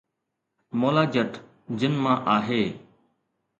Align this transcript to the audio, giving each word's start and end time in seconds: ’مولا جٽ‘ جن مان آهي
’مولا 0.79 1.03
جٽ‘ 1.17 1.31
جن 1.83 1.93
مان 2.07 2.17
آهي 2.35 2.61